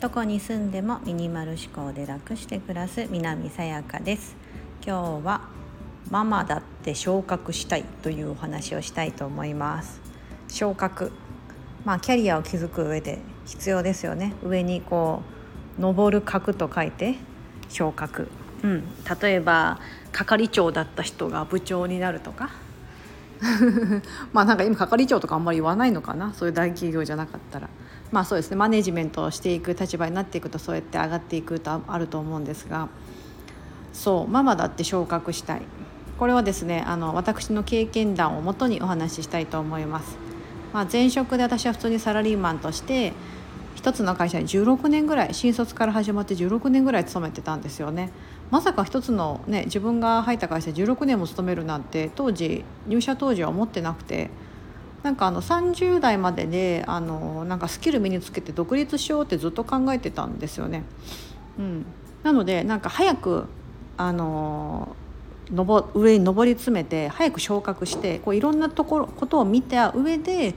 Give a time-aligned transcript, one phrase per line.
[0.00, 4.36] どこに住んでもミニマル思考で楽して暮らす南さやかです。
[4.86, 5.42] 今日は
[6.10, 10.00] ママだって昇格したいというお話をしたいと思います。
[10.48, 11.12] 昇格。
[11.84, 14.34] まあキャリアを築く上で必要ですよね。
[14.42, 15.22] 上にこ
[15.78, 17.16] う登る格と書いて
[17.68, 18.28] 昇格。
[18.62, 18.84] うん、
[19.20, 19.80] 例えば
[20.12, 22.65] 係長だった人が部長になるとか。
[24.32, 27.68] まあなんか今係長とかあんまり言わないのかなそういう大企業じゃなかったら
[28.12, 32.88] まあそうですねマネジメントをしていく立場になっていくとそうやって上がっていくとあると思うんですが
[33.92, 35.62] そうママだって昇格したい
[36.18, 40.16] これはですねあの私の経験談をもとにお話ししたいと思います。
[40.72, 43.14] まあ、前職で私は普通にサラリーマンとして
[43.74, 48.10] 一つの会社に16年ぐらい新卒から始まって16年ぐらい勤めてたんですよね。
[48.50, 54.30] まさか一つのね自分が入った会社16年も勤めるなんて当時入社当時は思ってなくて
[55.02, 60.82] なんかあの30代までであのなんかスキル身につけて独立しようってずっと考えてたんですよね。
[61.58, 61.86] うん、
[62.22, 63.44] なのでなんか早く
[63.96, 64.96] あの
[65.94, 70.54] 上に上り詰めて早く昇格してこういろんなところことを見た上で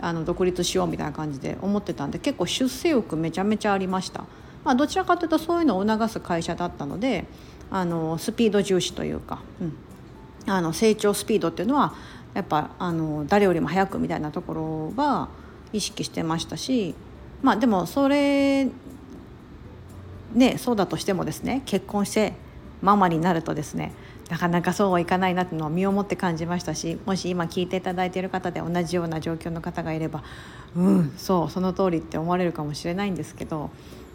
[0.00, 4.24] あの独立しようみたいな感じで思ってたんで結構出世欲めちゃめちゃありました。
[4.64, 7.24] まあ、どちらかというとそういうのを促す会社だったので
[7.70, 11.94] あのスピード重視というか、うん、あの成長スピードっていうのは
[12.34, 15.28] やっぱあの誰よりも早くみたいなところは
[15.72, 16.94] 意識してましたし
[17.42, 18.68] まあでもそれ
[20.34, 22.34] ねそうだとしてもですね結婚して
[22.82, 23.92] ママになるとですね
[24.28, 30.22] なかなかそうはいかないなっていうのを身をもって感じましたしもし今聞いていただいている方で同じような状況の方がいれば
[30.76, 33.70] うんそうその通りって思われるかもしれないんですけど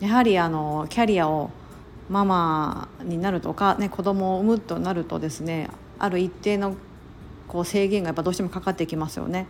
[0.00, 1.50] やはりあのキャリアを
[2.08, 5.68] ママになるとか、ね、子供を産むとなるとですね
[5.98, 6.76] ある一定の
[7.48, 9.46] こう制限がやっぱどうしてもかかってきますよね。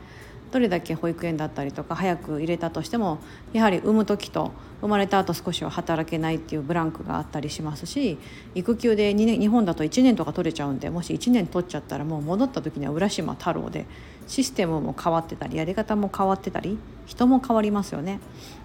[0.51, 3.19] どれだけ保育園だったりとか早く入れたとしても
[3.53, 8.19] やはり産む時と生まれた後少しは働けないっていうブランクがあったりしますし
[8.55, 13.87] 育休で2年日本だと1年とか取れちゃうんでもし1年取っちゃったらもう戻った時には浦島太郎で
[14.29, 18.21] システムも変わってたりやり方も変わってたり人も変わりますよね、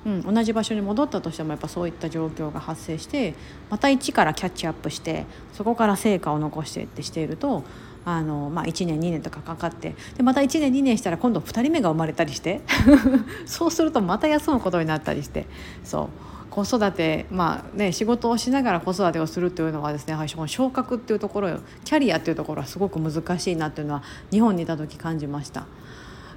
[0.06, 3.34] うん、同じ場所に戻ったとしてもやっぱそういった状況が発生して
[3.70, 7.64] また一からキャッチアップしてそこから成果を残してってしていると
[8.06, 12.62] あの、まあ、1年2年とかかかってでまた1年2年したら今度2人目が生まれたりして
[13.46, 15.46] そうするとまた休むことになったりして
[15.84, 16.34] そう。
[16.54, 25.66] 子育てまあね仕事をしながら子育てをするっていうのはですねやはり昇格っていうところキャリアっていうところはすごく難しいなっていうのは日本にいた時感じました。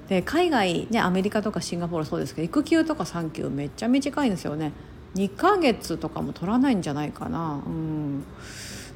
[0.09, 4.73] で海外ねアメリカとかシンガポールそうですけど育休とか産休めっちゃ短いんですよね。
[5.17, 7.63] 2ヶ月とかも取らないんじゃないかな。
[7.67, 8.25] うん。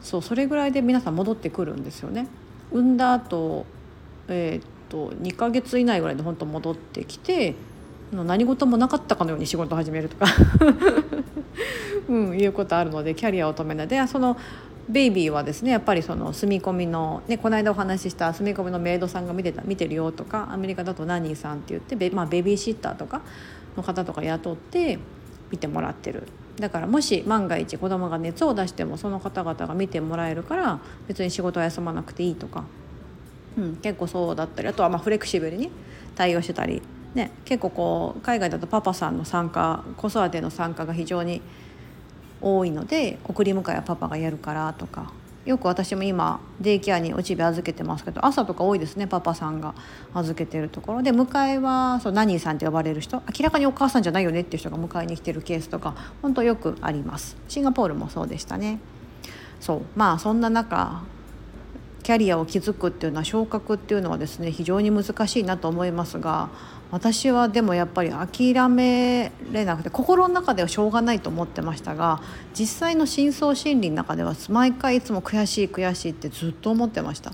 [0.01, 2.29] そうそれぐらいで皆さん戻ってくるんですよね。
[2.73, 3.67] 産んだ後
[4.29, 7.55] えー、っと2ヶ月以内ぐらいで本当戻ってきて
[8.13, 10.27] 何事もなかったかのように仕事始めるとか。
[12.09, 14.05] うん、いうことあるのでキャリアを止めないで。
[14.09, 14.37] その
[14.89, 23.23] ベイビーはですねやっぱりその住み込みの、ね、この間お話しした住み込みのメイドさんが見てた見てるよとかアメリカだとナニーさんって言ってベ,、まあ、ベビーシッターとか
[23.77, 24.99] の方とか雇って
[25.53, 26.25] 見てもらってる。
[26.61, 30.79] だからもし万が一子供が熱を出してもその方々が見てもらえるから
[31.09, 32.65] 別に仕事は休まなくていいとか、
[33.59, 35.71] うん、結構そうだったりあとはまあフレキシブルに
[36.15, 36.83] 対応してたり、
[37.15, 41.41] ね、結構こう海外だとパパさんの参加子育ての参加が非常に
[42.43, 45.13] 多いので送り迎えはパパがやるからとか
[45.47, 49.07] よく私も今デイケアにおちび預けてますけど朝とか多いですね。
[49.07, 49.75] パパさんが
[50.13, 51.03] 預けてるところ。
[51.03, 53.23] で迎えはそうナニーさんって呼ばれる人。
[53.39, 57.37] 明らかにお母さんじゃないよねっていう人が迎えに来てるケースとか本当よくあります。
[57.49, 58.81] シンガポールもそうでしたね。
[59.61, 59.83] そう。
[59.97, 61.03] まあそんな中
[62.03, 66.51] キャリアを築くっていうのは昇格っていうのはですね非常に難しいなと思いますが
[66.91, 72.21] 私はでもやっぱり諦めれなくて心の中ではしょうがないと思ってましたが
[72.53, 77.33] 実際の深層心理の中では毎回いつも悔しい悔しいってずっと思ってました。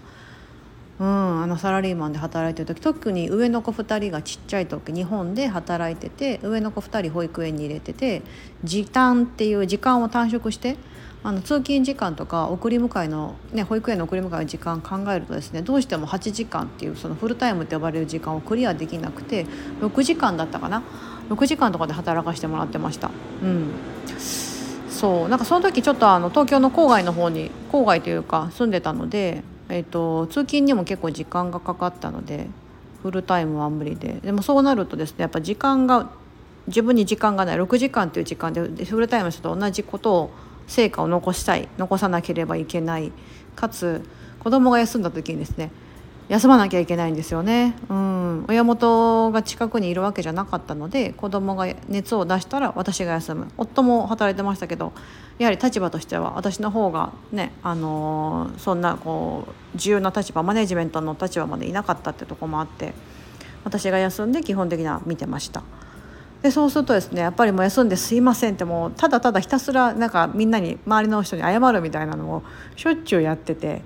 [0.98, 8.22] うん、あのサラリーマンで働いてる時特に上の子2人がちっちゃい時日本で働いてて上の子2人保育園に入れてて
[8.64, 10.78] 時短っていう時間を短縮して
[11.26, 19.44] あの通勤時間とか送り迎えの、ね、保育園の送り迎えの時間考えるとですねどうしても8時間っていうそのフルタイムって呼ばれる時間をクリアできなくて
[19.80, 20.84] 6時間だったかな
[21.28, 23.10] ？6時間とかで働かせてもらってました。
[23.42, 23.70] うん。
[24.88, 25.28] そう。
[25.28, 32.46] なんかその時ちょっとあの東京の郊外の方に郊外というか住んでたので、えーと、通勤にも結構時間がかかったので
[33.02, 34.20] フルタイムは無理で。
[34.22, 36.08] でもそうなるとですねやっぱ時間が
[36.68, 40.30] 自分に時間がない6時間っていう時間でフルタイムの人と同じことを
[40.66, 43.13] 成果を残したい残さなければいけない。
[43.54, 44.03] かつ
[44.39, 45.72] 子供が休んだ時にですね
[46.28, 53.48] 休まなきゃいけないんですよね、うん、親元が近くにいるわけじゃなかったので子供が熱を出したら私が休む。
[53.57, 54.92] 夫も働いてましたけど
[55.39, 62.92] やはり立場としては私の方がね、あのー、そんなこう重要な立場マネジメントの立場までいなかったってとこもあって
[63.65, 65.62] 私が休んで基本的には見てました。
[66.47, 72.43] でそうするとですねやっぱりもう休んですいませんってもうただただひたすらなんかみんなに周りの人に謝るみたいなのを
[72.77, 73.83] しょっちゅうやってて。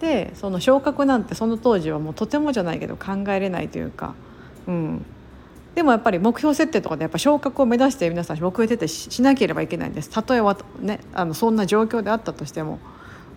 [0.00, 4.14] でその昇格なんてその当時はもうとてもじゃないけど考えれないというか、
[4.66, 5.06] うん、
[5.76, 12.80] でもやっぱり目標設定とかでやっぱ昇格を目指して皆さん目標設定しなければいけないんです例えばねあのそんな状況であったとしても、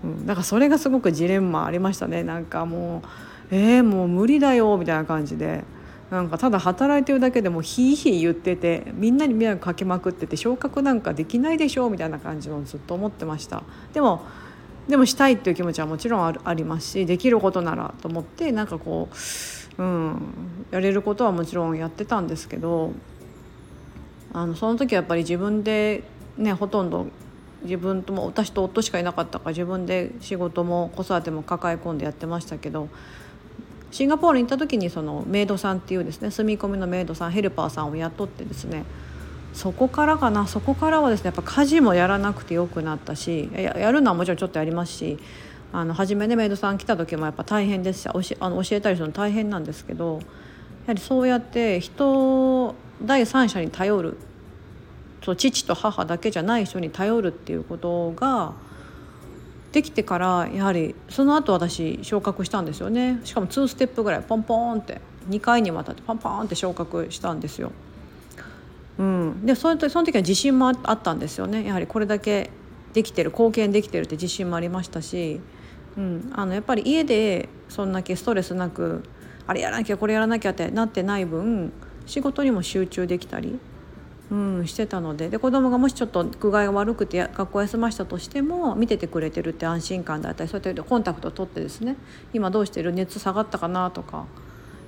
[0.03, 3.07] うん、だからそれがすごくジレンマありましたねなんかもう
[3.51, 5.63] えー、もう無理だよみたいな感じで。
[6.09, 13.63] なんかただ働いてるだけでもひいひい言っててみんなに迷惑かけまくってて昇格なんかできないでしょみたいな感じのずっと思ってました。
[13.93, 14.21] でも
[14.87, 19.09] でもしたいっていう気持ちはもちろんあるありますしできることならと思ってなんかこ
[19.77, 20.33] う、うん、
[20.71, 22.93] やれることはもちろんやってたんですけど
[24.31, 26.03] あのその時はやっぱり自分で
[26.37, 27.07] ねほとんど
[27.63, 32.87] 自分とも私と夫しかいなかったから自分で仕事も子育ても抱え込んでやってましたけど
[33.91, 38.83] シンガポールに行った時にそのメイドさんっていうですね住み込みのメイドさんヘルパーさんを雇ってですね
[39.53, 45.17] そこからかなそこからはですねやっぱ家事もやらなくてよくなったしややるのはもちろんちょっとやりますし
[45.73, 50.21] あの初めねメイドさん来た時もやっぱ大変ですし教あの教えたりするの大変なんですけどや
[50.87, 54.17] はりそうやって人第三者に頼る
[55.23, 58.53] そう父と母だけじゃない人に頼るっていうことが
[59.71, 63.19] できてからやはりその後私昇格したんですよね。
[63.23, 67.71] しかも2ステップぐらいポンポンって2回にわたってポンポンって昇格したんですよ。
[68.97, 71.65] うん、でそのその時は自信もあったんですよね。
[71.65, 72.49] やはりこれだけ
[72.93, 75.39] できてる貢献できてるって自信もありましたし、
[75.97, 79.03] うん、あのやっぱり家でそんだけストレスなく
[79.45, 81.71] あれやらなきゃこれやらなきゃってなってない分
[82.07, 83.59] 仕事にも集中できたり、
[84.29, 91.95] うん、してたのでで子供がもしちょっと具合が悪くて学校休ましたとしても見ててくれてるって安心感だったりそうやってコンタクトを取ってですね
[92.33, 92.91] 今どうしてる？
[92.91, 94.25] 熱下がったかなとか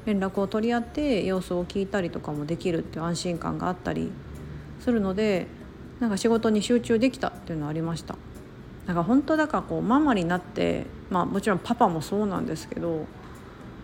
[0.05, 4.11] 連絡を取り合って様子を聞いたりとかもできるっていう安心感があったり
[4.81, 5.47] するので
[6.01, 8.17] なんか仕事に集中できたっていうのはありました。
[8.87, 13.05] なんか本当だからこうママになってまあもちろんパパもそうなんですけど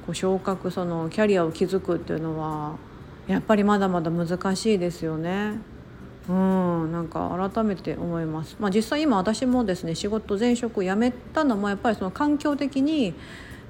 [0.05, 2.75] こう昇格そのキャリアを築くっていうのは
[3.27, 5.59] やっぱりまだまだ難しいですよね。
[6.27, 8.55] うんなんか改めて思います。
[8.59, 13.13] まあ、実際今私もですね仕事前職辞めたのもやっぱりその環境的に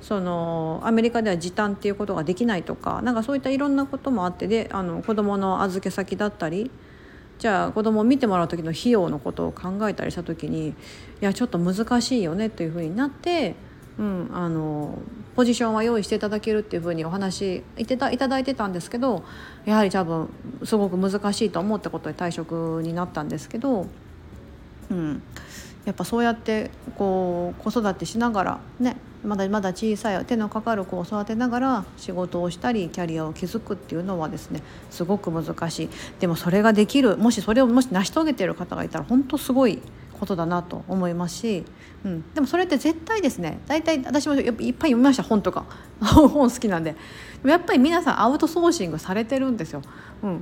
[0.01, 6.71] そのアメリカでは時短っていうことができないとかなんかそういったいろんなこともあってであの子どもの預け先だったり
[7.39, 10.73] じゃあ子供を見てもらう時の費用のことを考えたりした時にい
[11.21, 13.55] やちょっと難しいよねというふうになって、
[13.99, 14.99] うん、あの
[15.35, 19.23] ポジションは用意していただけるっていうふうにお話いてたいただいてたんですけど
[19.65, 20.29] やはり多分
[20.63, 23.87] すごく難しいと思ったことで退職になったんですけど、
[24.89, 25.21] うん、
[25.85, 34.61] やっぱそうやってこう子育てしながらねまだまだ小さい手のかかる子を育てながら仕事をしたりキャリアを築くっていうのはですね
[34.91, 35.89] すごく難しい。
[36.19, 39.81] でもそれができるもしそれをもし成し遂げてる方がいたら本当すごい
[40.25, 41.63] ことだなと思いますし、
[42.03, 43.59] うん、でもそれって絶対ですね。
[43.67, 45.65] 大体私もいっぱい読みました本とか。
[46.01, 46.95] 本好きなんで。
[47.45, 49.81] やっぱり皆さんアウトソーシングされてるんですよ。
[50.23, 50.41] うん。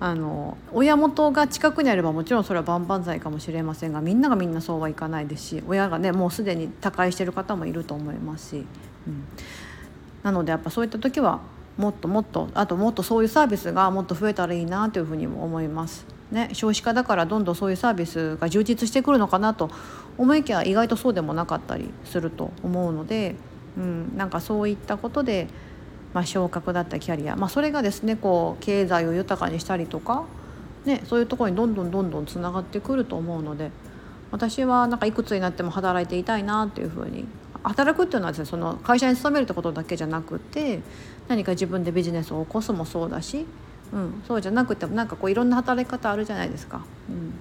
[0.00, 8.66] あの親元が近くにあればもちろんそれは万々歳かもしれませんがみんながみんなそうはいかないですし親がねもうすでに他界してる方もいると思いますし、
[9.06, 9.24] うん、
[10.24, 11.40] なのでやっぱそういった時は
[11.78, 16.13] もっともっとあともっとそういうサービスがもっと増えたらいいなというふうにも思います。
[16.34, 19.70] ね、少子化だからどんどんそういうサービスが充実してくるのかなと
[20.18, 23.36] 思いきや意外とそうでもなかったりすると思うので、
[23.78, 25.46] うん、なんかそういったことで
[26.14, 30.24] まあ、昇格だったキャリア、まあ、それがですねこう経済を豊かにしたりとか、
[30.84, 33.72] ね、そういうところにどんどんどんどんつながってくると思うので
[34.30, 37.26] 私はなんかいくつになっても働いていたいなっていうふうに
[37.64, 40.80] 働くっていうのはですねその会社に勤めるってことだけじゃなくて
[41.28, 43.46] 何か自分でビジネスを起こすもそうだし、
[43.92, 46.84] うん、そうじゃなくてもなんかこういろんな働き方あるじゃないですか。
[47.08, 47.34] うん、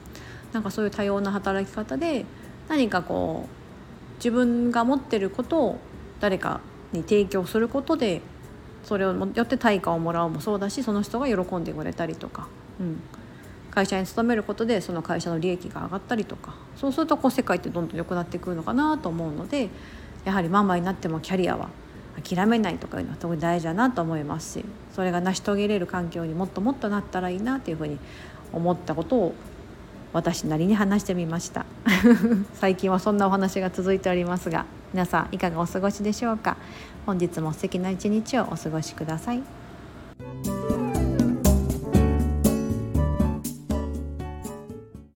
[0.52, 2.26] なんかそういう多様な働き方で
[2.70, 5.80] 何かこう自分が持ってることを
[6.20, 8.22] 誰かに提供することで
[8.84, 12.48] それをよって対価をもらうもそうだしその人が喜んでくれたりとか、
[12.80, 13.02] うん、
[13.72, 16.56] 会社に勤めることでその会社の利益が上がったりとか。
[16.76, 19.70] そうするとこう世界ってどんどん良くなってくるのかなと思うので
[20.26, 21.70] やはりママになってもキャリアは
[22.22, 24.66] 諦めないとかいうのは特に大事だなと思いますし
[24.96, 27.98] それが成し遂げれる環境にもっともっとなったらいいなというふうに
[28.52, 29.34] 思ったことを
[30.14, 31.66] 私なりに話してみました。
[32.54, 36.58] 最近はそんなお話が続いておりますが皆さんいかがお過ごしでしょうか？
[37.08, 39.63] 本日も素敵な一日をお過ごしください。